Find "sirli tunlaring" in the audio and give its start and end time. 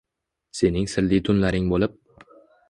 0.93-1.69